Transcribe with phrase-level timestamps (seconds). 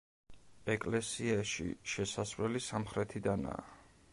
[0.75, 3.63] ეკლესიაში შესავლელი სამხრეთიდანაა.